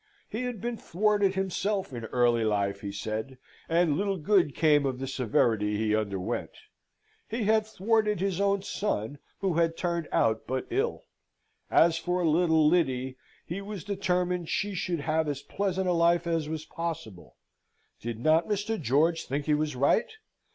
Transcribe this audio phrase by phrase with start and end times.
[0.27, 3.37] He had been thwarted himself in early life, he said,
[3.69, 6.57] and little good came of the severity he underwent.
[7.29, 11.03] He had thwarted his own son, who had turned out but ill.
[11.69, 16.49] As for little Lyddy, he was determined she should have as pleasant a life as
[16.49, 17.35] was possible.
[17.99, 18.81] Did not Mr.
[18.81, 20.09] George think he was right?